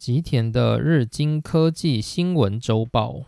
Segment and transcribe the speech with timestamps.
[0.00, 3.26] 吉田的日经科技新闻周报。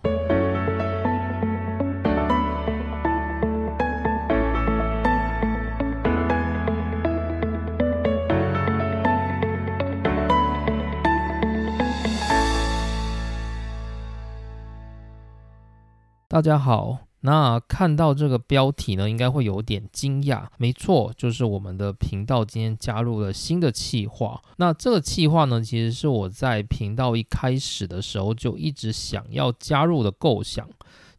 [16.26, 17.11] 大家好。
[17.24, 20.46] 那看到这个标题呢，应该会有点惊讶。
[20.58, 24.42] 没错，就是我们的频道今天加入了新的企划。
[24.56, 30.68] 那这个企划呢，其实是我在频道一开始的时候就一直想要加入的构想，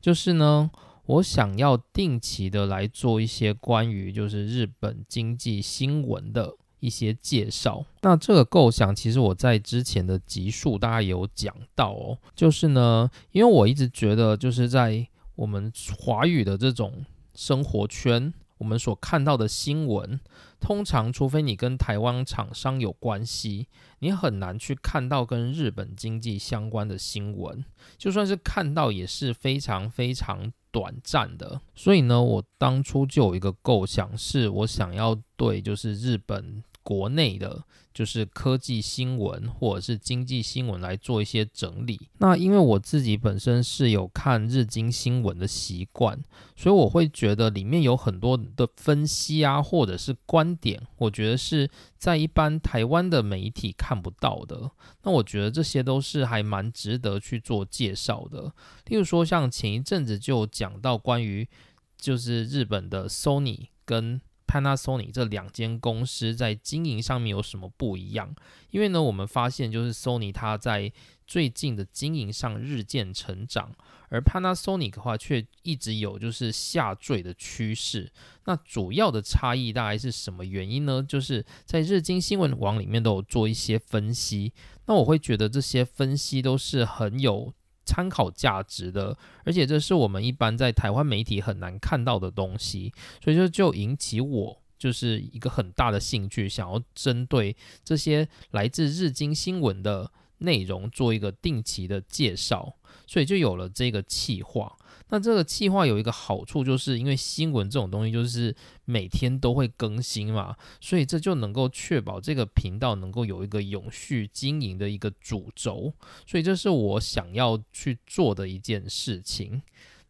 [0.01, 0.69] 就是呢，
[1.05, 7.85] 我想要定期的来做一些关于就是日本经济新闻的一些介绍。
[8.01, 20.19] 那这个构想其实我在之前的集数大家有讲到哦，就是呢，因为我一直觉得就是在我们华语的这种生活圈，我们所看到的新闻，
[20.59, 23.67] 通常除非你跟台湾厂商有关系，
[23.99, 27.65] 你很难去看到跟日本经济相关的新闻。
[27.97, 31.59] 就算是看到，也是非常非常短暂的。
[31.75, 37.63] 所以呢，我当初就有一个构想，是我想要对就是日本国内的。
[37.93, 42.09] 就是科技新闻或者是经济新闻来做一些整理。
[42.17, 46.19] 那因为我自己本身是有看日经新闻的习惯，
[46.55, 54.71] 所以我会觉得里面有很多的分析啊，或者是观点，我觉得是在一般台湾的媒体看不到的。
[55.03, 58.51] 那我觉得这些都是还蛮值得去做介绍的。
[58.87, 61.47] 例如说，像前一阵子就讲到关于
[61.95, 68.35] 就是日本的 Sony 跟 Panasonic 这两间公司在经营上面有什么不一样？
[68.69, 70.91] 因为呢，我们发现就是 Sony 它在
[71.25, 73.73] 最近的经营上日渐成长，
[74.09, 78.11] 而 Panasonic 的话却一直有就是下坠的趋势。
[78.45, 81.03] 那主要的差异大概是什么原因呢？
[81.07, 84.53] 就是在日经新闻网里面都有做一些分析。
[84.85, 87.53] 那我会觉得这些分析都是很有
[87.85, 92.93] 参考价值的，而且这是我们一般在台湾媒体很难看到的东西，
[93.23, 102.75] 所以就就引起我就是一个很大的兴趣，想要针对这些来自日经新闻的内容做一个定期的介绍，
[103.07, 104.77] 所以就有了这个企划。
[105.13, 115.93] 那这个计划有一个好处，就是因为新闻这种东西就是每天都会更新嘛，所以这就能够确保这个频道能够有一个永续经营的一个主轴，
[116.25, 119.61] 所以这是我想要去做的一件事情。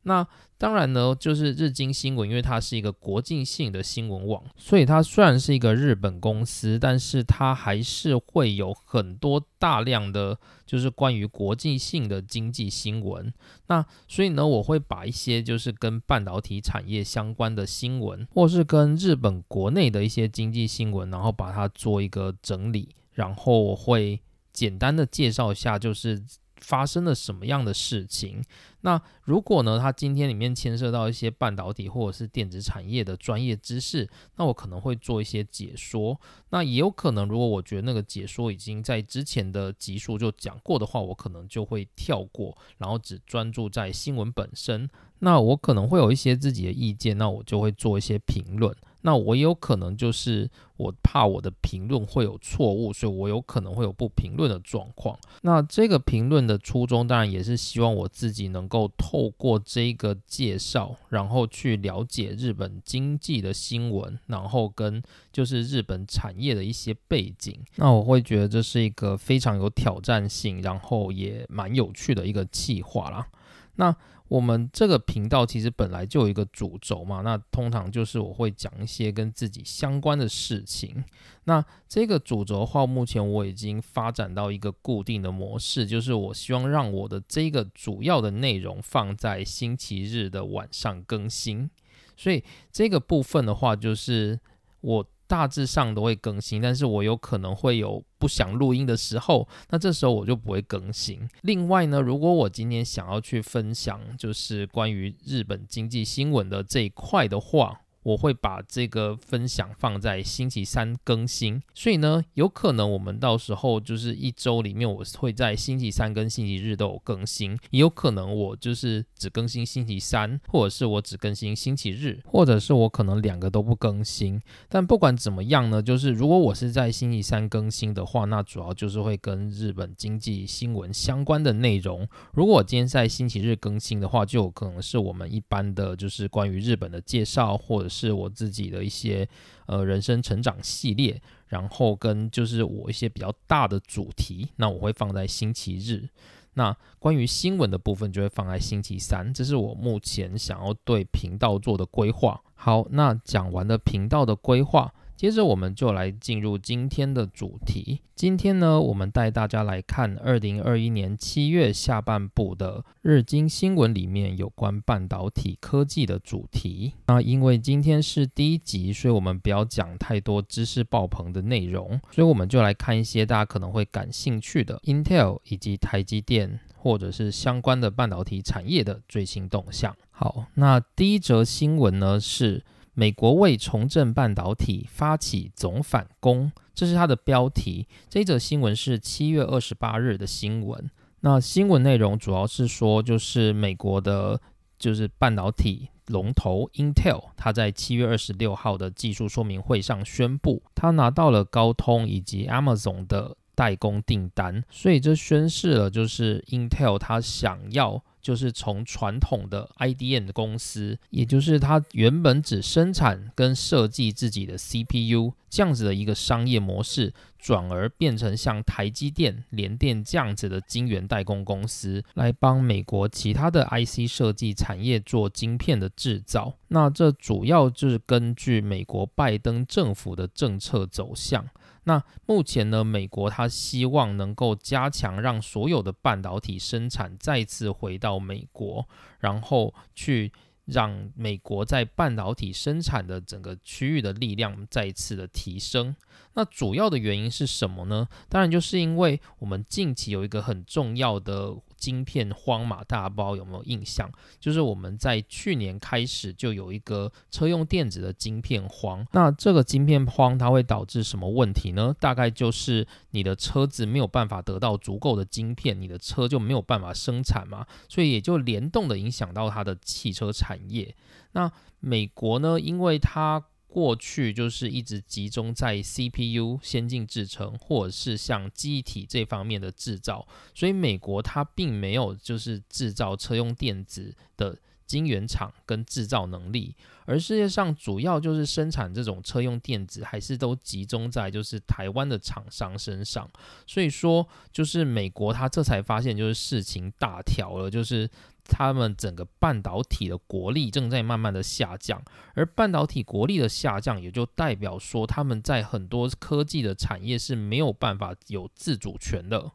[0.03, 0.25] 那
[0.63, 13.34] 当然呢，就是日经新闻，因为它是一个国际性的新闻网，所以它虽然是一个日本公司，但是它还是会有很多大量的就是关于国际性的经济新闻。
[13.68, 24.22] 那所以呢，我会把一些就是跟半导体产业相关的新闻，或是跟日本国内的一些经济新闻，然后把它做一个整理，然后我会
[24.53, 26.24] 简单的介绍一下，就是。
[26.63, 28.41] 发生了什么样的事情？
[28.81, 29.79] 那如果呢？
[29.84, 36.19] 它今天里面牵涉到一些半导体或者是电子产业的专业知识，那我可能会做一些解说。
[36.50, 44.90] 那也有可能，如果我觉得那个解说已经在之前的集数就讲过的话，我可能就会跳过，然后只专注在新闻本身。
[45.19, 48.75] 那我可能会有一些自己的意见，那我就会做一些评论。
[49.03, 55.18] 那我有可能就是我怕我的评论会有错误，所以我有可能会有不评论的状况。
[55.41, 67.59] 那这个评论的初衷当然也是希望我自己能够透过这个介绍，然后去了解日本经济的新闻，然后跟就是日本产业的一些背景。
[67.75, 73.28] 那我会觉得这是一个非常有挑战性，然后也蛮有趣的一个计划啦。
[73.75, 73.94] 那
[74.34, 81.04] 我们这个频道其实本来就有一个主轴嘛，那通常就是我会讲一些跟自己相关的事情。
[81.44, 91.70] 那这个主轴的话，目前我已经发展到一个固定的模式，就是我希望让我的这个主要的内容放在星期日的晚上更新。
[92.18, 94.40] 所以这个部分的话，就是
[94.82, 95.08] 我。
[95.34, 101.28] 大致上都会更新，但是我有可能会有不想录音的时候，那这时候我就不会更新。
[101.42, 107.80] 另外呢，如果我今天想要去分享，就是关于日本经济新闻的这一块的话。
[108.04, 124.42] 我会把这个分享放在星期三更新，所以呢，有可能我们到时候就是一周里面，我会在星期三跟星期日都有更新，也有可能我就是只更新星期三，或者是我只更新星期日，或者是我可能两个都不更新。
[124.70, 132.08] 但不管怎么样呢，就是如果我是在星期三更新的话，那主要就是会跟日本经济新闻相关的内容。
[132.34, 139.28] 如果我今天在星期日更新的话，就有可能是我们一般的就是关于日本的介绍，或者是我自己的一些
[139.68, 141.22] 呃人生成长系列。
[141.48, 146.10] 然后跟就是我一些比较大的主题，那我会放在星期日。
[146.56, 152.42] 那关于新闻的部分就会放在星期三，这是我目前想要对频道做的规划。
[152.56, 154.92] 好，那讲完了频道的规划。
[155.24, 158.02] 接着我们就来进入今天的主题。
[158.14, 166.92] 今天呢，我们带大家来看二零二一年七月下半部的日经新闻里面有关半导体科技的主题。
[167.08, 179.96] 那因为今天是第一集，所以我们不要讲太多知识爆棚的内容，所以我们就来看一些大家可能会感兴趣的 Intel 以及台积电或者是相关的半导体产业的最新动向。
[180.12, 182.66] 好，那第一则新闻呢是。
[182.94, 187.88] 美国为重振半导体发起总反攻，这是它的标题。
[188.10, 190.90] 这一则新闻是七月二十八日的新闻。
[191.22, 194.40] 那新闻内容主要是说，就是美国的，
[194.78, 204.64] 就是半导体龙头 Intel，它在七月二十六号的技术说明会上宣布，它拿到了高通以及 Amazon 的代工订单。
[204.70, 208.04] 所以这宣示了，就是 Intel 它想要。
[208.24, 226.54] 就是从传统的 IDM 公司，也就是它原本只生产跟设计自己的 CPU 这样子的一个商业模式，转而变成像台积电、联电这样子的晶圆代工公司，来帮美国其他的 IC 设计产业做晶片的制造。
[226.70, 231.46] 那这主要就是根据美国拜登政府的政策走向。
[231.85, 238.88] 那目前呢，美国它希望能够加强让所有的半导体生产再次回到美国，
[239.19, 240.31] 然后去
[240.65, 245.95] 让美国在半导体生产的整个区域的力量再次的提升。
[246.35, 248.07] 那主要的原因是什么呢？
[248.30, 251.57] 当然就是因为我们近期有一个很重要的。
[251.83, 254.09] 晶片荒嘛，大家不知道有没有印象？
[254.39, 259.06] 就是我们在去年开始就有一个车用电子的晶片荒。
[259.12, 261.94] 那这个晶片荒它会导致什么问题呢？
[262.00, 270.95] 大概就是你的车子没有办法得到足够的晶片，你的车就没有办法生产嘛，所以也就联动的影响到它的汽车产业。
[271.33, 271.51] 那
[271.81, 272.57] 美国呢？
[272.57, 273.44] 因为它
[273.74, 284.56] 过去就是一直集中在 CPU 先进制程，或者是像机体这方面的制造，所以美国它并没有就是制造车用电子的
[284.86, 286.75] 晶圆厂跟制造能力，
[287.06, 293.28] 而世界上主要就是生产这种车用电子，还是都集中在就是台湾的厂商身上，
[293.66, 298.08] 所以说就是美国它这才发现就是事情大条了，就是。
[298.45, 302.04] 他们整个半导体的国力正在慢慢的下降，
[302.34, 309.51] 而半导体国力的下降，也就代表说他们在很多科技的产业是没有办法有自主权的。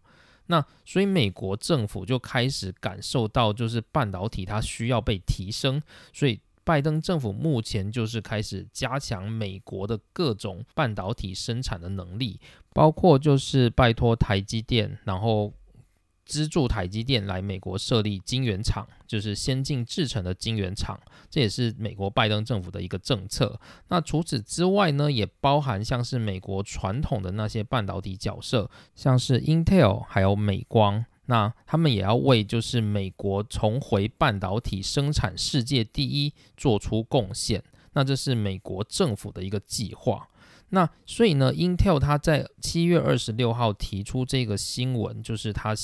[0.46, 5.82] 那所以美国政府就开始感受到，就是半导体它需要被提升，
[6.12, 12.40] 所以拜登政府目前就是开始加强美国的各种半导体生产的能力，
[12.73, 15.52] 包括就是拜托台积电，然后。
[16.28, 23.58] 资助台积电来美国设立晶圆厂，就是先进制程的晶圆厂，这也是美国拜登政府的一个政策。
[23.88, 37.64] 那除此之外呢，也包含像是美国传统的那些半导体角色，像是 Intel 还有美光，那他们也要为就是美国重回半导体生产世界第一做出贡献。
[37.94, 40.28] 那这是美国政府的一个计划。
[40.69, 45.75] 那所以呢，Intel 它在七月二十六号提出这个新闻，就是它。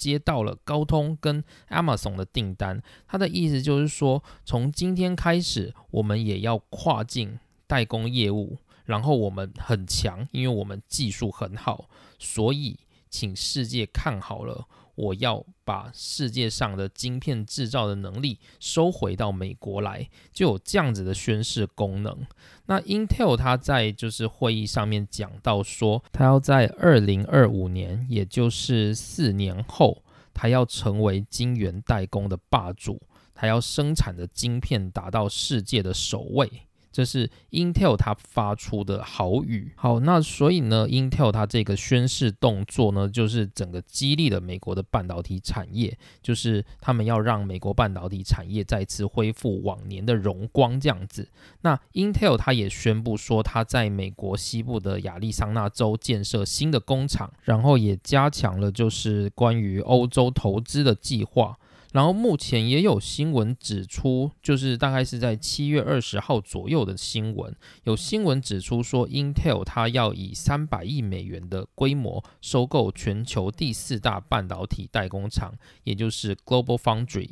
[0.00, 12.78] 接到了高通跟 Amazon 的订单，他的意思就是说，从今天开始，我们也要跨境代工业务，然后我们很强，因为我们技术很好，所以
[13.10, 14.66] 请世界看好了。
[14.96, 22.26] 我要把世界上的晶片制造的能力收回到美国来，就有这样子的宣誓功能。
[22.66, 30.02] 那 Intel 它在就是会议上面讲到说，它要在二零二五年，也就是四年后，
[30.34, 33.00] 它要成为晶圆代工的霸主，
[33.34, 36.50] 它要生产的晶片达到世界的首位。
[36.92, 39.72] 这是 Intel 它发出的好语。
[39.76, 51.28] 好，那所以呢，Intel 它这个宣誓动作呢，就是整个激励了美国的半导体产业，就是他们要让美国半导体产业再次恢复往年的荣光这样子。
[51.60, 61.56] 那 Intel 它也宣布说，它在美国西部的亚利桑那州建设新的工厂，然后也加强了就是关于欧洲投资的计划。
[61.92, 77.30] 然后目前也有新闻指出，就是大概是在七月二十号左右的新闻，有新闻指出说，Intel 它要以三百亿美元的规模收购全球第四大半导体代工厂，也就是 Global Foundry。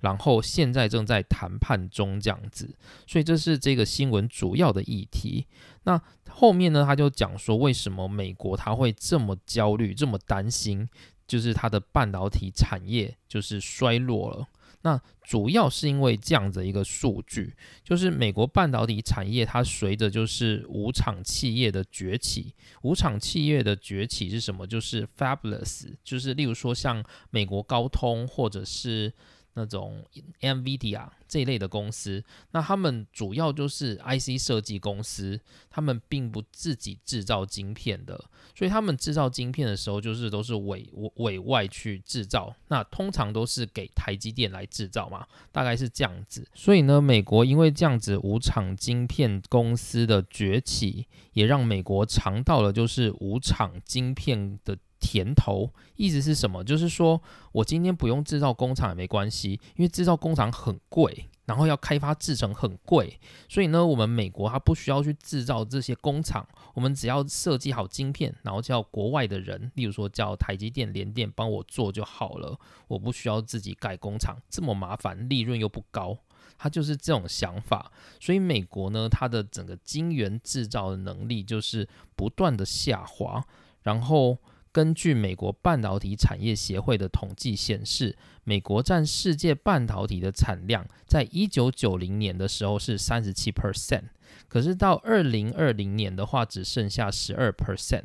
[0.00, 2.74] 然后现在正在谈判中这样子，
[3.06, 5.46] 所以这是这个新闻主要的议题。
[5.84, 10.88] 那后面呢，他就讲说为什么美国他会这么焦虑、这么担心，
[11.30, 14.44] 就是它的半导体产业就是衰落了。
[14.82, 24.66] 那主要是因为这样的一个数据，就是美国半导体产业它随着就是五厂企业的崛起，五厂企业的崛起是什么？
[24.66, 29.12] 就是 Fabulous，就是例如说像美国高通或者是。
[29.54, 30.04] 那种
[30.40, 46.48] NVIDIA 这一类的公司，那他们主要就是 IC 设计公司，他们并不自己制造晶片的，所以他们制造晶片的时候，就是都是委委外去制造，那通常都是给台积电来制造嘛，大概是这样子。
[46.54, 54.78] 所以呢，美国因为这样子无厂晶片公司的崛起，也让美国尝到了就是无厂晶片的。
[55.00, 56.62] 甜头意思是什么？
[56.62, 57.20] 就是说
[57.52, 76.18] 我今天不用制造工厂也没关系，因为制造工厂很贵，然后要开发制成很贵，所以呢，我们美国它不需要去制造这些工厂，我们只要设计好晶片，然后叫国外的人，例如说叫台积电、联电帮我做就好了，我不需要自己盖工厂，这么麻烦，利润又不高，
[76.58, 77.90] 它就是这种想法。
[78.20, 83.44] 所以美国呢，它的整个晶圆制造的能力就是不断的下滑，
[83.82, 84.38] 然后。
[84.72, 94.04] 根据美国半导体产业协会的统计显示，美国占世界半导体的产量，在一九九零年的时候是三十七 percent，
[94.48, 98.04] 可是到二零二零年的话，只剩下十二 percent。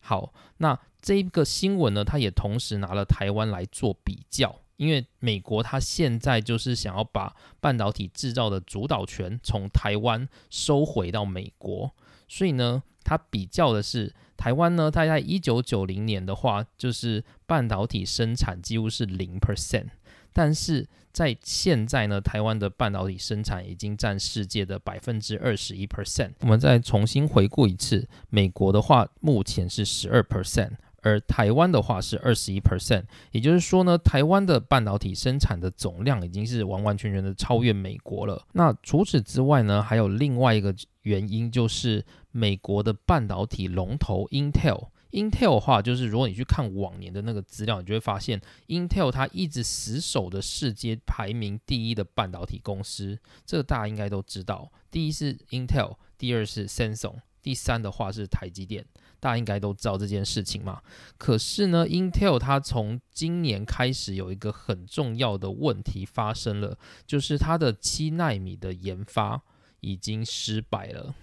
[0.00, 11.94] 好，那这一个新闻呢，它也同时拿了台湾来做比较，因为美国它现在就是想要把半导体制造的主导权从台湾收回到美国，
[12.28, 14.12] 所以呢，它比较的是。
[14.36, 19.86] 台湾呢，它在一九九零年的话，就是半导体生产几乎是零 percent，
[20.32, 26.32] 但是在现在呢，台湾的半导体生产已经占世界的百分之二十一 percent。
[26.40, 33.04] 我们再重新回顾一次，美国的话目前是十二 percent，而台湾的话是二十一 percent。
[33.30, 38.44] 也就是说呢，台湾的半导体生产的总量已经是完完全全的超越美国了。
[38.52, 42.04] 那除此之外呢，还有另外一个原因就是。
[42.36, 54.68] 美国的半导体龙头 Intel，Intel 的话，就是如果你去看往年的那个资料，你就会发现 Intel 它一直死守的世界排名第一的半导体公司，这个大家应该都知道。
[54.90, 58.84] 第一是 Intel，第二是 Samsung，第三的话是台积电，
[59.20, 60.82] 大家应该都知道这件事情嘛。
[61.16, 69.40] 可是呢，Intel 它从今年开始有一个很重要的问题发生了，就是它的七纳米的研发
[69.84, 71.14] 已经失败了。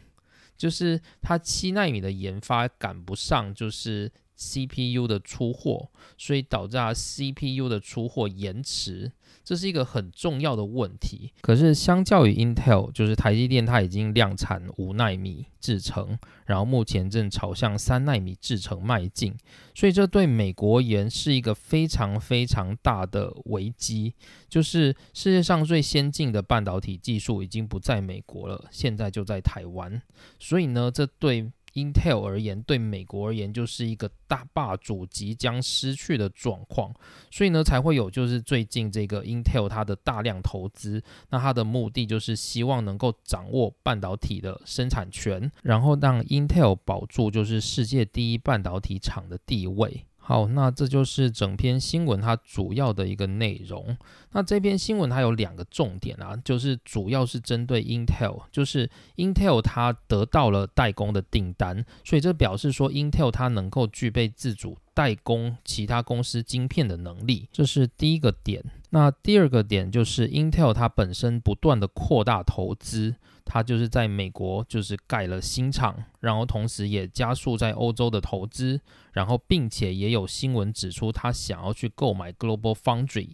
[0.55, 9.11] 就是它七纳米的研发赶不上，就是 CPU 的出货，所以导致它 CPU 的出货延迟。
[9.43, 11.31] 这是一个很重要的问题。
[11.41, 19.35] 可是相较于 Intel，就是台积电，它已经量产五纳米制程，然后目前正朝向三纳米制程迈进。
[19.73, 24.13] 所以这对美国而言是一个非常非常大的危机。
[24.47, 30.01] 就是世界上最先进的半导体技术已经不在美国了，现在就在台湾。
[30.39, 36.93] 所以呢，这对 Intel 而言，对美国而言，就是一个大霸主即将失去的状况，
[37.29, 50.05] 所以呢，才会有就是最近这个 Intel 它的大量投资，那它的目的就是希望能够掌握半导体的生产权，然后让 Intel 保住就是世界第一半导体厂的地位。
[50.31, 53.97] 好，那这就是整篇新闻它主要的一个内容。
[54.31, 68.63] 那这篇新闻它有两个重点啊，就是主要是针对 Intel，就是 Intel 它得到了代工的订单，所以这表示说 Intel 它能够具备自主代工其他公司晶片的能力，这是第一个点。
[68.91, 73.15] 那第二个点就是 Intel 它本身不断的扩大投资。
[73.53, 78.79] 他就是在美国就是盖了新厂，然后同时也加速在欧洲的投资，
[79.11, 83.31] 然后并且也有新闻指出他想要去购买 Global Foundry，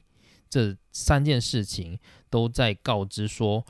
[0.50, 2.00] 这三件事情
[2.32, 3.64] 都在告知说，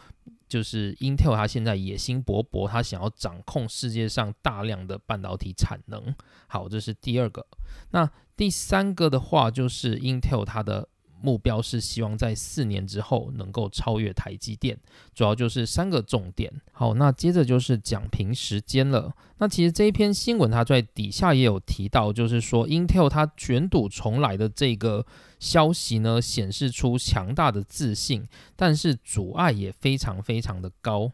[0.47, 6.15] 就是 Intel 它现在野心勃勃，它想要掌控世界上大量的半导体产能。
[6.47, 7.45] 好，这是第二个。
[7.91, 10.87] 那第三个的话就是 Intel 它的。
[11.21, 14.77] 目标是希望在四年之后能够超越台积电，
[15.13, 16.51] 主要就是三个重点。
[16.71, 19.13] 好，那接着就是讲评时间了。
[19.39, 25.05] 那其实这一篇新闻它在底下也有提到，就是说 Intel 它卷土重来的这个
[25.39, 31.11] 消息呢，显示出强大的自信，但是阻碍也非常非常的高。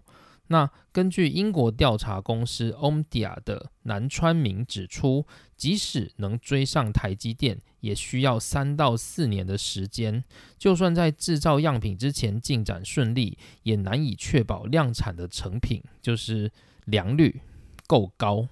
[0.48, 7.60] 那根据英国调查公司 Omdia 的南川明指出，即使能追上台积电。
[7.84, 10.24] 也需要三到四年的时间。
[10.58, 16.52] 就算在制造样品之前进展顺利，也难以确保量产的成品就是
[16.86, 17.42] 良率
[17.86, 18.48] 够高。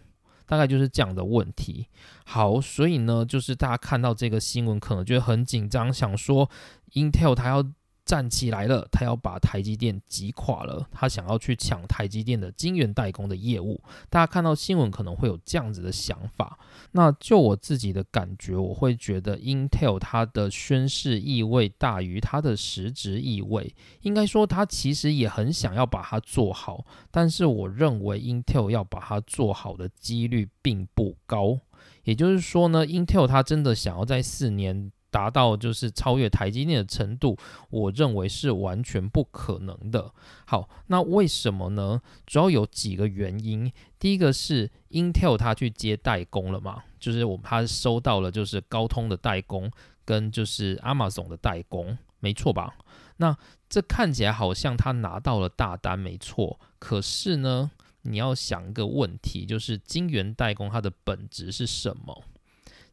[0.45, 1.87] 大概就是这样的问题。
[2.25, 6.49] 好，所以呢，就是大家看到这个新闻，可能觉得很紧张，想说
[6.93, 7.71] Intel 它要。
[8.11, 13.81] 站起来了，他要把台积电击垮了，他想要去抢台积电的晶圆代工的业务。
[14.09, 16.59] 大家看到新闻可能会有这样子的想法。
[16.91, 23.73] 那就我自己的感觉，我会觉得 Intel 它的宣示意味大于它的实质意味。
[24.01, 31.57] 应该说，它其实也很想要把它做好，但是我认为 Intel 要把它做好的几率并不高。
[32.03, 34.91] 也就是说呢，Intel 它真的想要在四年。
[35.11, 37.37] 达到就是超越台积电的程度，
[37.69, 40.11] 我认为是完全不可能的。
[40.45, 42.01] 好，那为什么呢？
[42.25, 43.71] 主要有几个原因。
[43.99, 49.69] 第一个是 Intel 它去接代工了嘛，就是我们它收到了就是高通的代工
[50.03, 52.73] 跟就是 Amazon 的代工，没错吧？
[53.17, 53.37] 那
[53.69, 56.59] 这看起来好像他拿到了大单，没错。
[56.79, 57.69] 可是呢，
[58.01, 62.23] 你要想一个问题，就是晶圆代工它的本质是什么？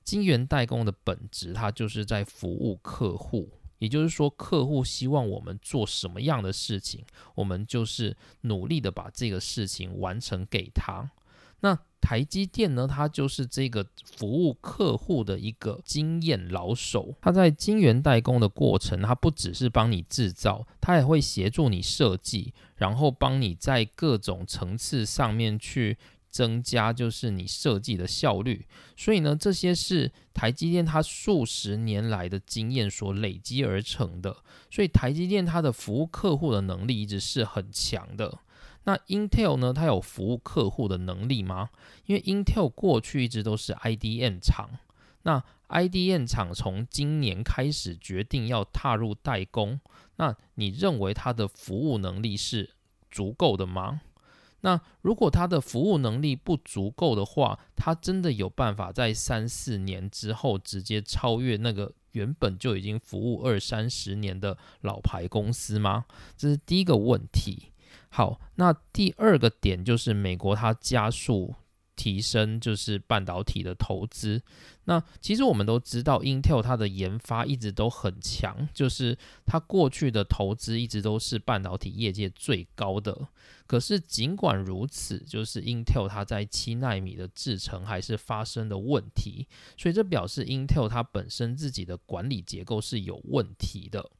[0.09, 11.11] 晶圆代工的本质，它就是在服务客户，也就是说，客户希望我们做什么样的事情，我们就是努力的把这个事情完成给他。
[11.61, 13.87] 那台积电呢，它就是这个
[14.17, 17.15] 服务客户的一个经验老手。
[17.21, 25.99] 它在晶圆代工的过程，它不只是帮你制造，它也会协助你设计，然后帮你在各种层次上面去。
[26.31, 28.67] 增加就是你设计的效率，
[28.97, 34.37] 所以呢，这些是台积电它数十年来的经验所累积而成的。
[34.71, 38.41] 所以台积电它的服务客户的能力一直是很强的。
[38.85, 41.71] 那 Intel 呢，它有服务客户的能力吗？
[42.07, 44.71] 因为 Intel 过去一直都是 IDM 厂，
[45.23, 49.81] 那 IDM 厂从今年开始决定要踏入代工，
[50.17, 52.71] 那你认为它的服务能力是
[53.11, 54.01] 足够的吗？
[54.61, 66.07] 那如果他的服务能力不足够的话，他真的有办法在三四年之后直接超越那个原本就已经服务二三十年的老牌公司吗？
[66.37, 67.73] 这是第一个问题。
[68.11, 71.55] 好，那第二个点就是美国它加速。
[71.99, 74.41] 提升就是半导体的投资。
[74.85, 83.29] 那其实我们都知道，Intel 它的研发一直都很强，就是它过去的投资一直都是半导体业界最高的。
[83.67, 94.11] 可是尽管如此，就是 Intel 它在七纳米的制程还是发生了问题，所以这表示 Intel 它本身自己的管理结构是有问题的。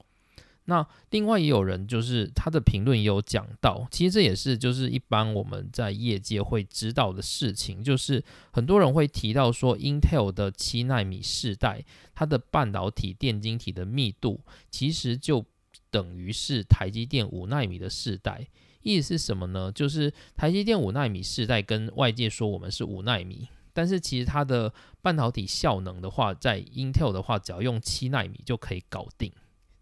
[0.71, 11.83] 那另外也有人就是他的评论也有讲到，其实这也是就是一般我们在业界会知道的事情，就是很多人会提到说，Intel 的七纳米世代，
[12.15, 15.43] 它的半导体电晶体的密度其实就
[15.91, 18.47] 等于是台积电五纳米的世代。
[18.83, 19.73] 意思是什么呢？
[19.73, 29.33] 就是台积电五纳米世代跟外界说我们是五纳米，但是其实它的半导体效能的话，在 Intel 的话，只要用七纳米就可以搞定。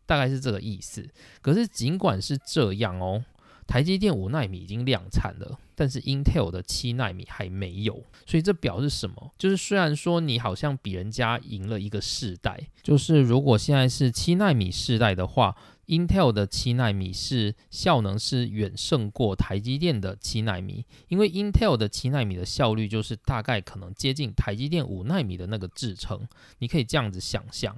[0.06, 1.06] 大概是这个意思。
[1.42, 3.24] 可是尽管是这样哦，
[3.66, 8.04] 台积电五纳米已经量产了，但是 Intel 的七纳米还没有。
[8.24, 9.32] 所以这表示什么？
[9.36, 26.26] 就是虽然说你好像比人家赢了一个世代，就是如果现在是七纳米世代的话，Intel 的七纳米是效能是远胜过台积电的七纳米，因为 Intel 的七纳米的效率就是大概可能接近台积电五纳米的那个制程。
[26.58, 27.76] 你可以这样子想象。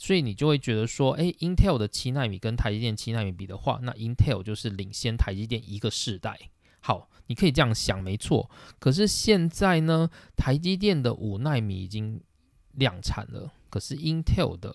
[0.00, 6.38] 所以你就会觉得说，诶 i n t e l 的七纳米跟台积电七纳米比的话，那 Intel 就是领先台积电一个世代。
[6.80, 8.50] 好，你可以这样想，没错。
[8.78, 12.22] 可是现在呢，台积电的五纳米已经
[12.72, 14.74] 量产了，可是 Intel 的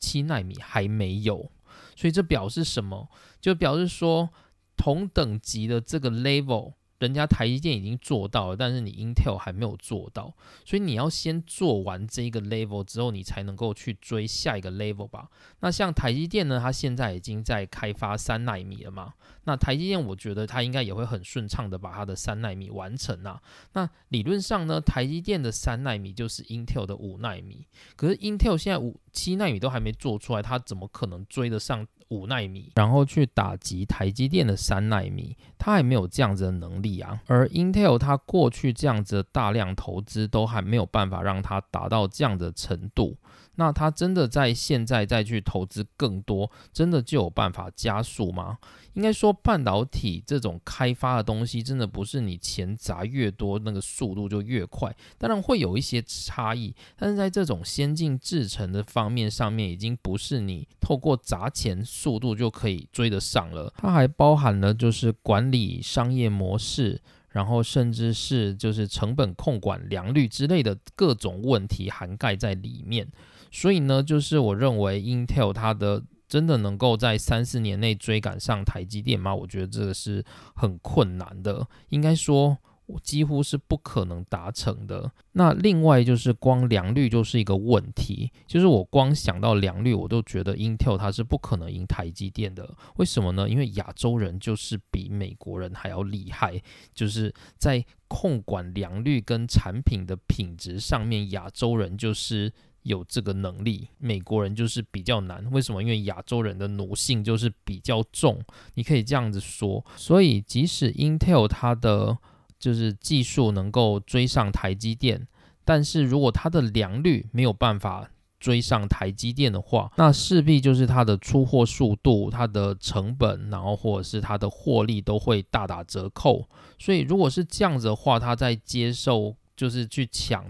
[0.00, 1.52] 七纳米还没有。
[1.94, 3.08] 所以这表示什么？
[3.40, 4.30] 就表示说，
[4.76, 6.74] 同等级的这个 level。
[7.04, 15.28] 人家台积电已经做到了，但是你 Intel 还没有做到，所以你要先做完这一个 level 之后，你才能够去追下一个 level 吧。
[15.60, 19.12] 那像台积电呢，它现在已经在开发三纳米了嘛？
[19.44, 23.42] 那台积电我觉得它应该也会很顺畅的把它的三纳米完成啊。
[23.74, 31.86] 那理论上呢，台积电的三纳米就是 Intel 的五纳米，可是 Intel 现在五七纳米都还没做出来，它怎么可能追得上？
[32.08, 37.20] 五纳米，然后去打击台积电的三纳米，它还没有这样子的能力啊。
[37.26, 43.16] 而 Intel 它过去这样子的大量投资都还没有办法让它达到这样的程度。
[43.56, 48.58] 那它真的在现在再去投资更多，真的就有办法加速吗？
[48.94, 54.94] 应该说，半导体这种开发的东西，真的不是你钱砸越多，那个速度就越快。
[55.18, 63.72] 当然会有一些差异，但是在这种先进制程的方面上面，已经不是你透过砸钱速度就可以追得上了。
[63.76, 67.00] 它还包含了就是管理商业模式。
[67.34, 73.08] 然后甚至是就是成本控管、良率之类的各种问题涵盖在里面，
[73.50, 76.00] 所以呢，就是我认为 Intel 它的
[76.34, 79.32] 真的能够在三四年内追赶上台积电吗？
[79.32, 80.24] 我觉得这个是
[80.56, 82.58] 很困难的，应该说。
[83.02, 85.10] 几乎是不可能达成的。
[85.32, 92.76] 那另外就是光良率就是一个问题，就是我光想到良率，我都觉得 Intel 它是不可能赢台积电的。
[92.96, 93.48] 为什么呢？
[93.48, 102.52] 因为亚洲人就是比美国人还要厉害，就是在控管良率跟产品的品质上面，亚洲人就是
[102.84, 105.44] 有这个能力，美国人就是比较难。
[105.50, 105.82] 为什么？
[105.82, 108.40] 因为亚洲人的奴性就是比较重，
[108.74, 109.84] 你可以这样子说。
[109.96, 112.16] 所以即使 Intel 它的
[112.58, 115.26] 就是技术能够追上台积电，
[115.64, 126.46] 但是如果它的良率没有办法追上台积电的话，那势必就是它的出货速度、它的成本，然后或者是它的获利都会大打折扣。
[126.78, 130.44] 所以如果是这样子的话，它在接受就是去抢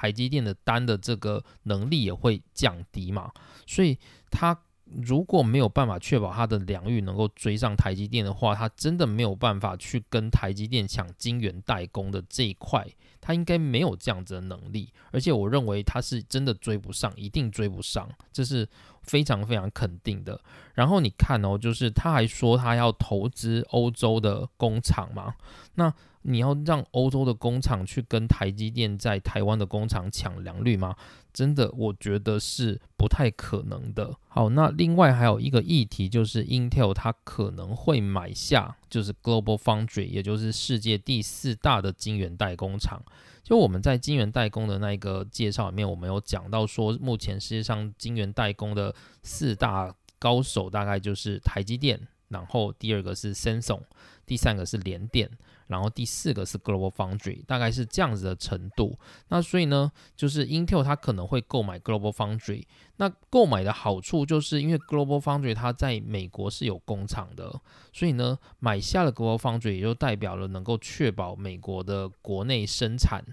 [0.00, 3.30] 台积电的单的这个能力也会降低嘛。
[3.66, 3.98] 所以
[4.30, 4.58] 它。
[5.02, 12.84] 如果没有办法确保它的良率能够追上台积电的话，它真的没有办法去跟台积电抢晶圆代工的这一块，
[13.20, 14.92] 它应该没有这样子的能力。
[15.12, 18.68] 而且我认为它是真的追不上，一定追不上，这是
[19.02, 20.40] 非常非常肯定的。
[20.74, 25.36] 然后你看哦，就是他还说他要投资欧洲的工厂嘛，
[25.76, 25.94] 那。
[26.22, 30.94] 你要让欧洲的工厂去跟台积电在台湾的工厂抢良率吗？
[31.32, 34.12] 真的，我觉得是不太可能的。
[34.28, 43.00] 好，那另外还有一个议题就是 Intel 它可能会买下就是 Global Foundry，也就是世界第四大的晶圆代工厂。
[43.42, 51.98] 就我们在晶圆代工的那个介绍里面，我们有讲到说，目前世界上晶圆代工的四大高手大概就是台积电，
[52.30, 53.82] 然后第二个是 Samsung，
[54.24, 55.30] 第三个是联电。
[55.66, 58.98] 然后第四个是 Global Foundry，大概是这样子的程度。
[59.28, 62.64] 那所以呢，就是 Intel 它可能会购买 Global Foundry。
[62.96, 67.60] 那购买的好处就是因为 Global Foundry 它在美国是有工厂的，
[67.92, 73.24] 所以呢，买下了 Global Foundry 也就代表了能够确保美国的国内生产。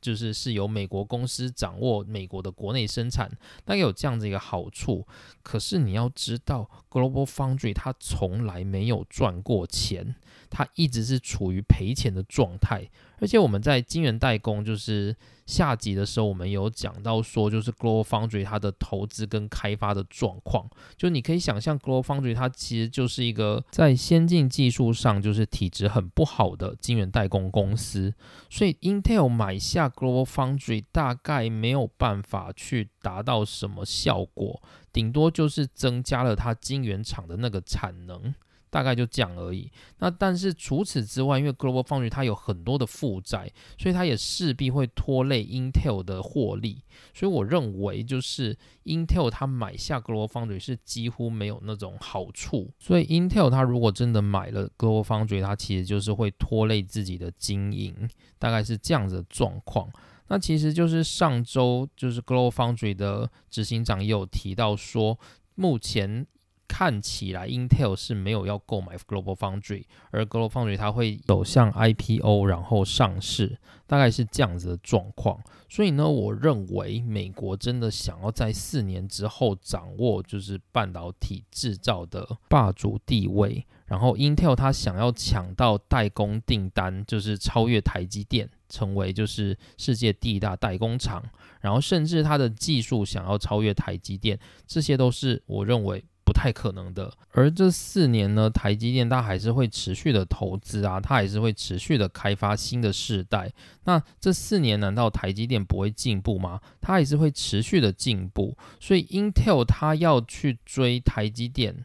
[0.00, 3.28] 就是是由美国公司掌握美国的国内生产，
[3.64, 5.06] 大概有这样子一个好处。
[5.42, 10.14] 可是你要知道，Global Foundry 它从来没有赚过钱，
[10.50, 12.90] 它一直是处于赔钱的状态。
[13.20, 28.14] 而且我们在晶圆代工就是下集的时候，我们有讲到说，就是 Global Foundry 它的投资跟开发的状况，就你可以想象，Global Foundry 它其实就是一个在先进技术上就是体质很不好的晶圆代工公司，
[28.48, 38.34] 所以 Intel 买下 Global Foundry 大概没有办法去达到什么效果，顶多就是增加了它晶圆厂的那个产能。
[38.70, 39.70] 大概就这样而已。
[39.98, 46.82] 那但是除此之外，因为 Global Foundry 它有很多的负债，所以它也势必会拖累 Intel 的获利。
[47.12, 52.70] 所以我认为，就是 Intel 它买下 Global Foundry 是几乎没有那种好处。
[52.78, 59.90] 所以 Intel 它如果真的买了 Global Foundry，它其实就是会拖累自己的经营，大概是这样子的状况。
[60.28, 65.18] 那其实就是上周就是 Global Foundry 的执行长也有提到说，
[65.56, 66.26] 目前。
[66.72, 75.42] 看起来 Intel 是没有要购买 Global Foundry，而 Global Foundry 它会走向 IPO，然后上市，大概是这样子的状况。
[75.68, 91.20] 所以呢，我认为美国真的想要在四年之后掌握就是半导体制造的霸主地位，然后 Intel 它想要抢到代工订单，就是超越台积电，成为就是世界第一大代工厂，
[91.60, 96.04] 然后甚至它的技术想要超越台积电，这些都是我认为。
[96.30, 103.52] 不太可能的，而这四年呢，台积电它还是会持续的投资啊，它还是会持续的开发新的世代。
[103.82, 106.60] 那这四年难道台积电不会进步吗？
[106.80, 108.56] 它还是会持续的进步。
[108.78, 111.84] 所以 Intel 它要去追台积电，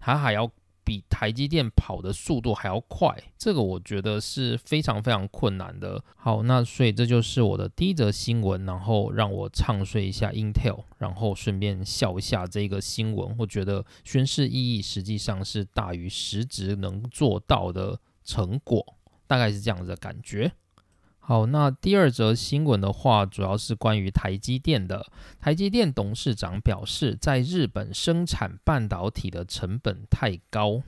[0.00, 0.50] 它还要。
[0.88, 6.02] 比台积电跑的速度还要快，这个我觉得是非常非常困难的。
[6.16, 13.36] 好，那所以这就是我的第一则新闻，然后让我唱衰一下 Intel，然后顺便笑一下这个新闻。
[13.38, 18.96] 我觉得宣誓意义实际上是大于实质能做到的成果，
[19.26, 20.50] 大概是这样子的感觉。
[21.28, 25.04] 好，那第二则新闻的话，主要是关于台积电的。
[25.38, 30.82] 台积电董事长表示，在日本生产半导体的成本太高。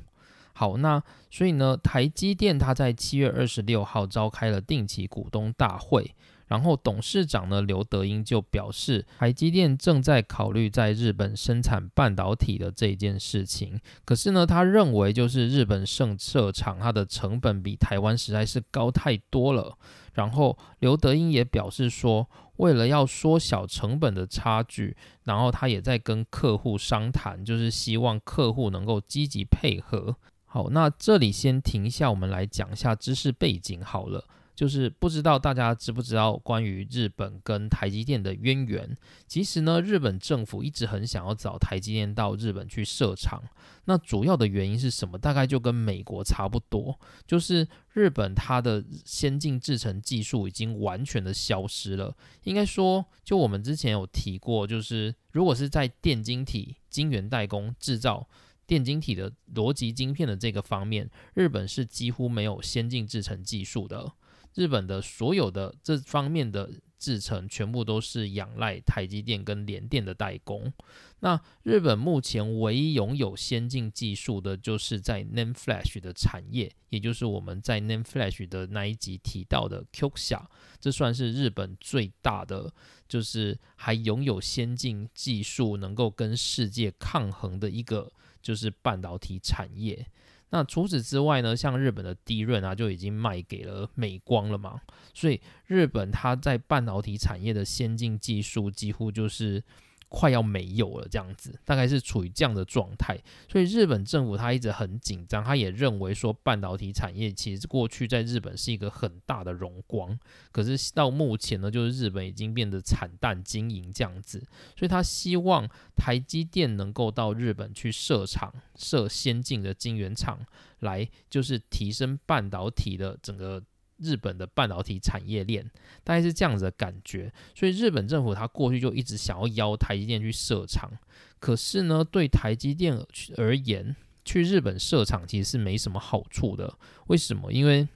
[0.54, 6.14] 好，那所以呢，台积电它在七月二十六号召开了定期股东大会。
[6.46, 13.78] 然后董事长呢刘德英就表示，台积电正在考虑在日本生产半导体的这件事情。
[14.06, 19.76] 可是呢，他认为就是日本盛设厂它的成本比台湾实在是高太多了。
[20.12, 30.16] 然后刘德英也表示说，为了要缩小成本的差距，然后他也在跟客户商谈，就是希望客户能够积极配合。
[30.44, 34.24] 好，那这里先停一下，我们来讲一下知识背景好了。
[34.60, 38.94] 就是不知道大家知不知道关于日本跟台积电的渊源。
[39.26, 43.42] 其实呢，日本政府一直很想要找台积电到日本去设厂。
[43.86, 45.16] 那主要的原因是什么？
[45.16, 52.14] 大概就跟美国差不多，就是日本它的先进制程技术已经完全的消失了。
[52.42, 58.28] 应该说，就我们之前有提过，就是如果是在电晶体晶圆代工制造
[58.66, 64.12] 电晶体的逻辑晶片的这个方面，日本是几乎没有先进制程技术的。
[64.54, 70.72] 日本的所有的这方面的制程，全部都是仰赖台积电跟联电的代工。
[71.20, 80.42] 那日本目前唯一拥有先进技术的，就是在 NAND Flash 的产业，也就是我们在 NAND Flash 的那一集提到的 Qxia，
[80.78, 82.72] 这算是日本最大的，
[83.08, 90.06] 就是还拥有先进技术，能够跟世界抗衡的一个，就是半导体产业。
[90.50, 94.80] 那除此之外呢，像日本的低润啊，就已经卖给了美光了嘛，
[95.14, 99.62] 所以日本它在半导体产业的先进技术几乎就是。
[100.10, 103.16] 快要没有了，这样子大概是处于这样的状态，
[103.48, 110.18] 所以日本政府他一直很紧张，他也认为说半导体产业其实过去在日本是一个很大的荣光，
[110.50, 114.40] 可是到目前呢，就是日本已经变得惨淡经营这样子，
[114.76, 120.44] 所以他希望台积电能够到日本去设厂，设先进的晶圆厂，
[120.80, 123.62] 来就是提升半导体的整个。
[124.00, 125.64] 日本的半导体产业链
[126.02, 130.90] 大概是这样子的感觉，所以日本政府它过去就一直想要邀台积电去设厂，
[131.38, 132.98] 可是呢，对台积电
[133.36, 136.78] 而言，去日本设厂其实是没什么好处的。
[137.08, 137.52] 为什么？
[137.52, 137.86] 因为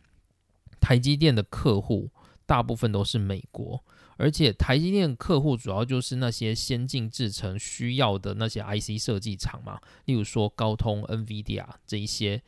[0.80, 2.10] 台积电的客户
[2.46, 3.82] 大部分都是美国，
[4.16, 12.42] 而且台积电客户主要就是那些先进制程需要的那些 IC 设计厂嘛，例如说高通、NVIDIA 这一些。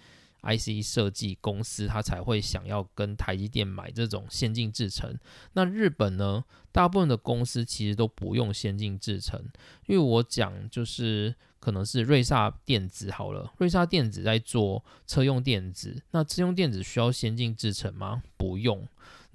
[0.46, 5.18] IC 设计公司，他才会想要跟台积电买这种先进制程。
[5.54, 9.44] 那日本呢，大部分的公司其实都不用先进制程，
[9.86, 18.22] 因为我讲就是可能是瑞萨电子好了，瑞萨电子在做车用电子，那车用电子需要先进制程吗？
[18.36, 18.86] 不用。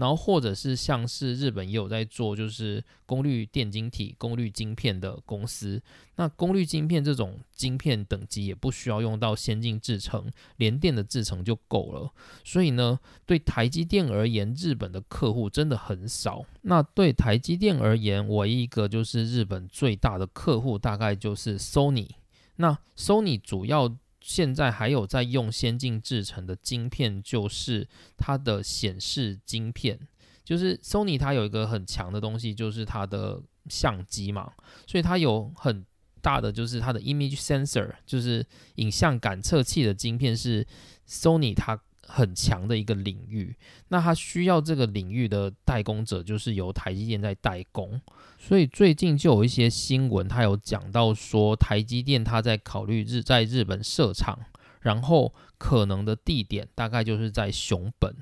[0.02, 5.80] 然后或者是像是日本也有在做，就是功率电晶体、功率晶片的公司。
[6.16, 12.12] 那功率晶片这种晶片等级也不需要用到先进制程，连电的制程就够了。
[12.44, 16.44] 所以呢，对台积电而言，日本的客户真的很少。
[16.64, 22.10] 那对台积电而言，唯一一个就是日本最大的客户，大概就是 Sony。
[22.56, 23.96] 那 Sony 主要。
[24.22, 30.00] 现在还有在用先进制成的晶片，就是它的显示晶片。
[30.44, 34.52] 就是 Sony 它有一个很强的东西，就是它的相机嘛，
[34.88, 35.86] 所以它有很
[36.22, 40.66] 大的就是它的 image sensor，就是影像感测器的晶片是
[41.08, 41.82] Sony 它。
[42.04, 43.56] 很强的一个领域，
[43.88, 48.02] 那它需要这个领域的代工者，就是由台积电在代工。
[48.44, 54.40] 所以最近就有一些新闻，它有讲到说，台积电它在考虑日在日本设厂，
[54.80, 58.16] 然后可能的地点大概就是在熊本。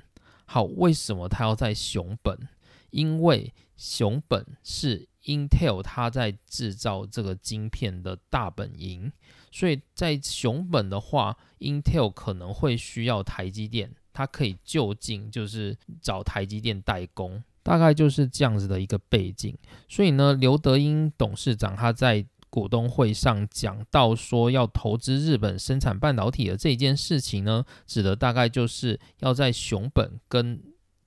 [0.44, 2.38] 好，为什么它要在熊本？
[2.90, 9.10] 因为熊本是 Intel 它在制造这个晶片的大本营。
[9.50, 19.56] 所以在熊本的话，Intel 可能会需要台积电，它可以就近就是找台积电代工，大概就是这样子的一个背景。
[19.88, 30.62] 所以呢，刘德英董事长他在股东会上讲到说，要投资日本生产半导体的这件事情呢，指的大概就是要在熊本跟。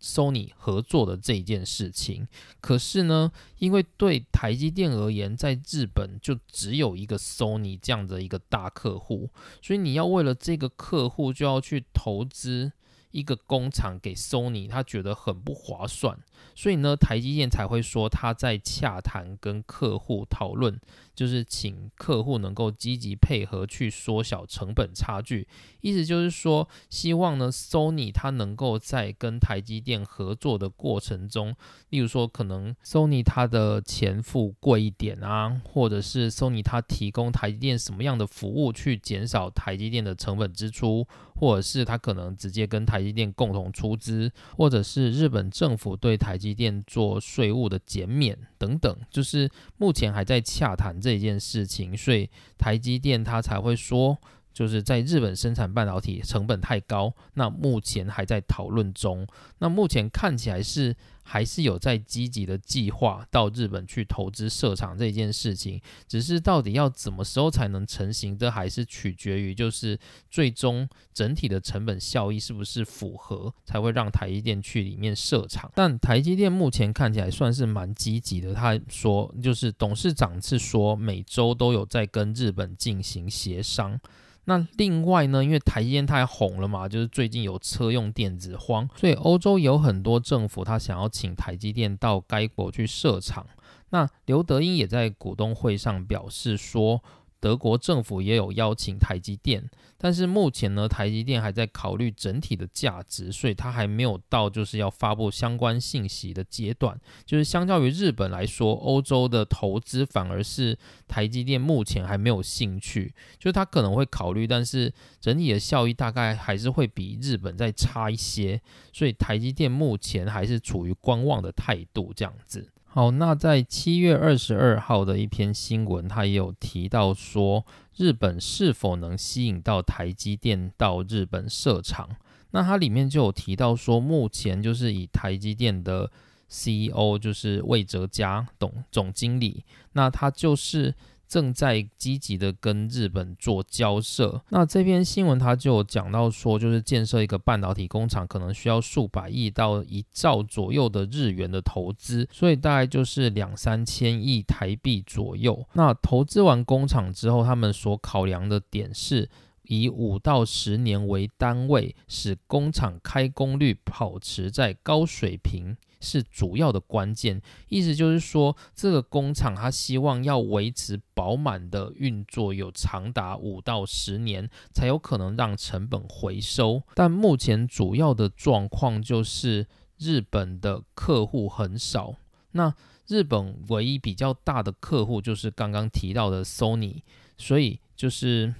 [0.06, 2.28] Sony 合作的这一件事情，
[2.60, 9.30] 可是呢，因为对台积电而言，在日本就只有一个 Sony 这样的一个大客户，
[9.62, 12.74] 所以你要为了这个客户就要去投资
[13.14, 16.18] 一个工厂给 Sony，他觉得很不划算，
[16.56, 20.78] 所以呢，台积电才会说他在洽谈跟客户讨论
[21.16, 25.48] 就是请客户能够积极配合去缩小成本差距。
[25.82, 31.56] 意思就是说，希望呢，Sony 它能够在跟台积电合作的过程中，
[31.90, 54.18] 例如说，可能 Sony 它的钱付贵一点啊，或者是 Sony 它提供台积电什么样的服务去减少台积电的成本支出，或者是它可能直接跟台积电共同出资，或者是日本政府对台积电做税务的减免等等，就是目前还在洽谈这一件事情，所以台积电它才会说。
[54.54, 59.26] 就是在日本生产半导体成本太高，那目前还在讨论中。
[59.58, 69.98] 那目前看起来是还是有在积极的计划到日本去投资设厂这件事情，只是到底要怎么时候才能成型，这还是取决于就是
[70.30, 75.72] 最终整体的成本效益是不是符合，才会让台积电去里面设厂。
[75.74, 84.00] 但台积电目前看起来算是蛮积极的，他说就是董事长是说每周都有在跟日本进行协商。
[84.46, 93.46] 那另外呢，因为台积电太红了嘛，就是最近有车用电子荒，所以欧洲有很多政府他想要请台积电到该国去设厂。
[93.90, 97.04] 那刘德英也在股东会上表示说。
[97.44, 106.98] 德国政府也有邀请台积电，但是目前呢，台积电还在考虑整体的价值，所以它还没有到就是要发布相关信息的阶段。
[107.26, 118.62] 就是相较于日本来说，欧洲的投资反而是台积电目前还没有兴趣，就是它可能会考虑，但是整体的效益大概还是会比日本再差一些，
[118.94, 122.70] 所以台积电目前还是处于观望的态度这样子。
[122.96, 127.66] 好，那在七月二十二号的一篇新闻，它也有提到说，
[127.98, 132.08] 日本是否能吸引到台积电到日本设厂？
[132.52, 136.12] 那它里面就有提到说，目前就是以台积电的
[136.48, 140.94] CEO 就是魏哲家董总经理，那他就是。
[141.34, 144.40] 正在积极的跟日本做交涉。
[144.50, 155.68] 那这篇新闻它就讲到说，就是建设一个半导体工厂，可能需要数百亿到一兆左右的日元的投资，所以大概就是两三千亿台币左右。
[155.74, 159.28] 那投资完工厂之后，他们所考量的点是
[159.64, 165.76] 以五到十年为单位，使工厂开工率保持在高水平。
[166.04, 176.84] 是主要的关键，意思就是说，这个工厂它希望要维持饱满的运作，有长达五到十年，才有可能让成本回收。
[176.94, 179.66] 但目前主要的状况就是
[179.98, 182.16] 日本的客户很少，
[182.52, 182.76] 那
[183.08, 187.02] 日本唯一比较大的客户就是刚刚提到的 Sony，
[187.38, 188.54] 所以就是。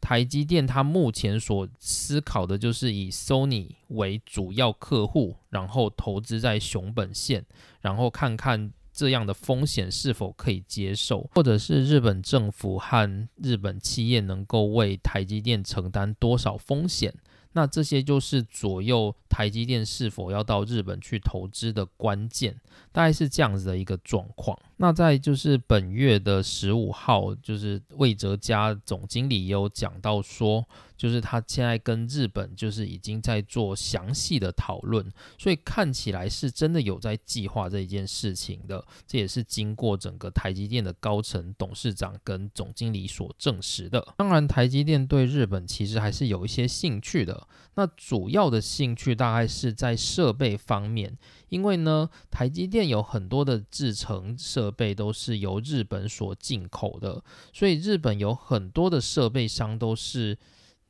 [0.00, 7.44] 台积电它目前所思考的就是以 Sony 为主要客户，然后投资在熊本县，
[7.80, 17.14] 然后看看这样的风险是否可以接受，或者是日本政府和日本企业能够为台积电承担多少风险。
[17.52, 22.60] 那这些就是左右台积电是否要到日本去投资的关键，
[22.92, 24.58] 大概是这样子的一个状况。
[24.76, 30.66] 那在就是本月的十五号，就是魏哲家总经理也有讲到说。
[31.00, 38.84] 就是他现在跟日本就是已经在做详细的讨论，所以看起来是真的有在计划这一件事情的。
[39.06, 44.06] 这也是经过整个台积电的高层董事长跟总经理所证实的。
[44.18, 47.48] 当然，台积电对日本其实还是有一些兴趣的。
[47.76, 51.14] 那主要的兴趣大概是在设备方面，
[51.50, 60.38] 因为呢，台积电有很多的制程设备都是由日本所进口的，所以日本有很多的设备商都是。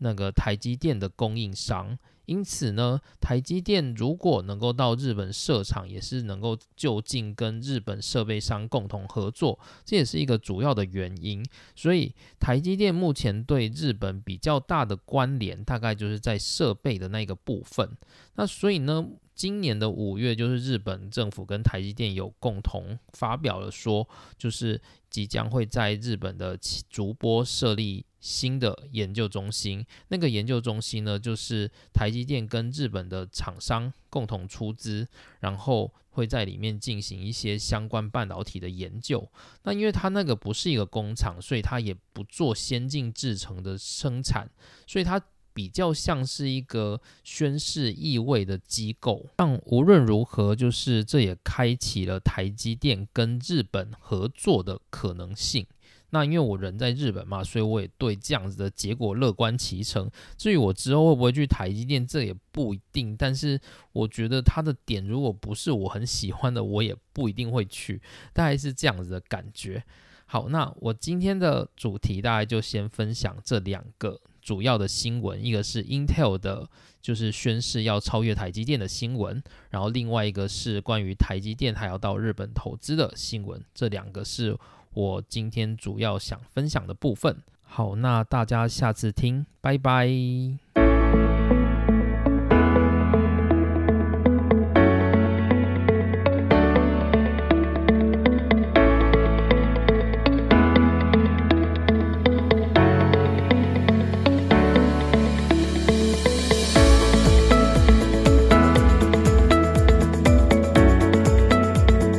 [0.03, 1.99] 那个台积电的供应商，
[2.31, 11.45] 因此呢，台积电如果能够到日本设厂，也是能够就近跟日本设备商共同合作，这也是一个主要的原因。
[11.75, 17.91] 所以，台积电目前对日本比较大的关联，大概就是在设备的那个部分。
[18.37, 26.57] 那所以呢，今年的五月，就是日本政府跟台积电有共同发表了说，就是即将会在日本的
[26.89, 28.05] 竹波设立。
[28.21, 35.09] 新的研究中心，那个研究中心呢，就是台积电跟日本的厂商共同出资，
[35.41, 39.27] 然后会在里面进行一些相关半导体的研究。
[39.63, 44.49] 那因为它那个不是一个工厂，所以它也不做先进制程的生产，
[44.87, 45.21] 所以它
[45.53, 49.27] 比较像是一个宣示意味的机构。
[49.37, 55.67] 但无论如何，就是这也开启了台积电跟日本合作的可能性。
[56.11, 60.11] 那因为我人在日本嘛，所以我也对这样子的结果乐观其成。
[60.37, 63.17] 至于我之后会不会去台积电，这也不一定。
[63.17, 63.61] 但是
[63.93, 68.03] 我觉得它的点如果不是我很喜欢的，我也不一定会去。
[68.33, 69.83] 大概是这样子的感觉。
[70.27, 76.69] 好，那我今天的主题大概就先分享这两个主要的新闻，一个是 Intel 的，
[77.03, 84.57] 就是宣誓要超越台积电的新闻，然后另外一个是关于台积电还要到日本投资的新闻，这两个是
[84.95, 87.43] 我今天主要想分享的部分。
[87.63, 90.80] 好，那大家下次听，拜拜。